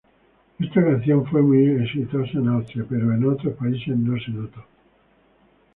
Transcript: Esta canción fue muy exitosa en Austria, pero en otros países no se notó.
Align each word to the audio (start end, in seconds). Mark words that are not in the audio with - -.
Esta 0.59 0.83
canción 0.83 1.27
fue 1.27 1.43
muy 1.43 1.63
exitosa 1.79 2.39
en 2.39 2.47
Austria, 2.47 2.83
pero 2.89 3.13
en 3.13 3.23
otros 3.23 3.53
países 3.55 3.95
no 3.95 4.17
se 4.19 4.31
notó. 4.31 4.65